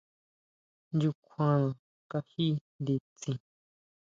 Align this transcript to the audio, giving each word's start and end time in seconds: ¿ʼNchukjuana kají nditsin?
¿ʼNchukjuana 0.89 1.55
kají 2.11 2.47
nditsin? 2.81 3.37